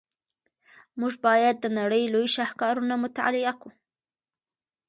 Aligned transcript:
موږ 0.99 1.13
باید 1.25 1.55
د 1.59 1.65
نړۍ 1.79 2.03
لوی 2.13 2.27
شاهکارونه 2.35 2.95
مطالعه 3.03 3.53
کړو. 3.61 3.71